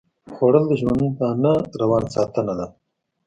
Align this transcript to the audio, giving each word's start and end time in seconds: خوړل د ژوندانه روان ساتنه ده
خوړل 0.33 0.65
د 0.69 0.73
ژوندانه 0.81 1.53
روان 1.81 2.03
ساتنه 2.13 2.53
ده 2.59 2.67